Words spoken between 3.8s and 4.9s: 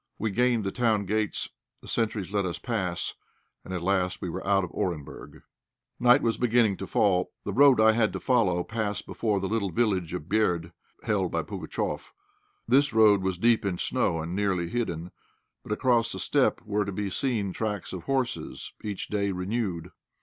last we were out of